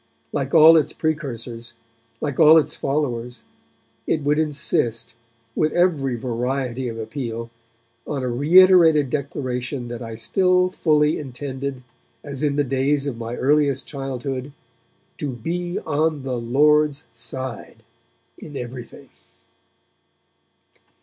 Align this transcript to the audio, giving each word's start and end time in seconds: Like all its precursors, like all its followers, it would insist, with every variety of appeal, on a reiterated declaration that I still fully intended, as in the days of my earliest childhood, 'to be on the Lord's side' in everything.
Like 0.33 0.55
all 0.55 0.77
its 0.77 0.93
precursors, 0.93 1.73
like 2.21 2.39
all 2.39 2.57
its 2.57 2.75
followers, 2.75 3.43
it 4.07 4.23
would 4.23 4.39
insist, 4.39 5.13
with 5.55 5.73
every 5.73 6.15
variety 6.15 6.87
of 6.87 6.97
appeal, 6.97 7.51
on 8.07 8.23
a 8.23 8.27
reiterated 8.27 9.11
declaration 9.11 9.89
that 9.89 10.01
I 10.01 10.15
still 10.15 10.71
fully 10.71 11.19
intended, 11.19 11.83
as 12.23 12.41
in 12.41 12.55
the 12.55 12.63
days 12.63 13.05
of 13.05 13.19
my 13.19 13.35
earliest 13.35 13.85
childhood, 13.87 14.53
'to 15.19 15.33
be 15.35 15.77
on 15.85 16.23
the 16.23 16.39
Lord's 16.39 17.05
side' 17.13 17.83
in 18.39 18.57
everything. 18.57 19.09